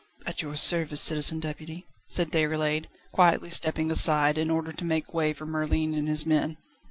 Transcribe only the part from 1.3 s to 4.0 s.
Deputy!" said Déroulède, quietly stepping